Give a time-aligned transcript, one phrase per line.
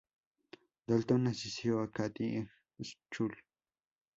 [0.87, 2.37] Dalton asistió a Katy
[2.77, 3.35] High School.